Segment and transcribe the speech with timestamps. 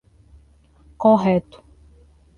[1.03, 1.57] Correto.